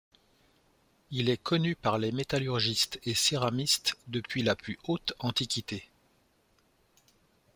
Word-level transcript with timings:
Il 1.11 1.29
est 1.29 1.37
connu 1.37 1.75
par 1.75 1.99
les 1.99 2.11
métallurgistes 2.11 2.99
et 3.03 3.13
céramistes 3.13 3.97
depuis 4.07 4.41
la 4.41 4.55
plus 4.55 4.79
haute 4.87 5.13
Antiquité. 5.19 5.91